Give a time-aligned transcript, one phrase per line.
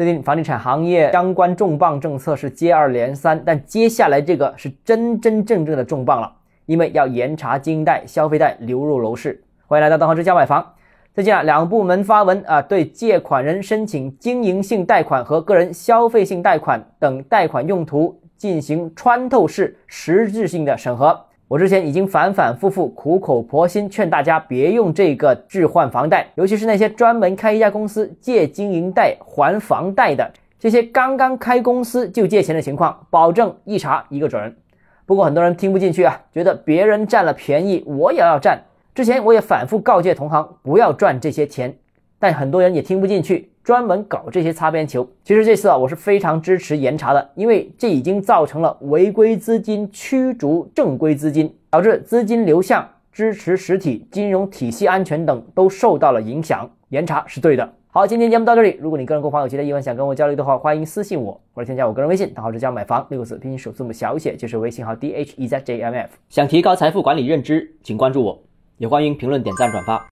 [0.00, 6.32] 最近房地产行业相关重磅政策是接二连三，但接下来这个是真真正正的重磅了，
[6.64, 9.38] 因为要严查经营贷、消费贷流入楼市。
[9.66, 10.66] 欢迎来到东方之家买房。
[11.12, 21.26] 最近啊，两部门发文啊，对借款人申请经营性贷款和个人消费性贷款等贷款用途进行穿透式实质性的审核。
[21.50, 34.56] 我之前已经反反复复、苦口婆心劝大家别用这个置换房贷，尤其是那些专门开一家公司借经营贷还房贷的，这些刚刚开公司就借钱的情况，保证一查一个准。
[35.04, 38.62] 不过很多人听不进去啊，觉得别人占了便宜，我也要占。
[38.94, 41.76] 之前我也反复告诫同行不要赚这些钱，
[42.20, 43.49] 但很多人也听不进去。
[43.62, 56.68] 专门搞这些擦边球，其实这次啊，我是非常支持严查的，因为这已经造成了违规资金驱逐正规资金，导致资金流向、支持实体金融体系安全等都受到了影响。
[56.88, 57.72] 严查是对的。
[57.92, 58.78] 好，今天节目到这里。
[58.80, 66.08] 如果你个人购房有其他疑问想跟我交流的话，欢迎私信我或者添加我个人微信，账号是教买房六个字拼音首字母小写就是微信号 d h e z j m f。
[66.28, 68.42] 想提高财富管理认知，请关注我，
[68.78, 70.04] 也欢迎评论、点赞、转发。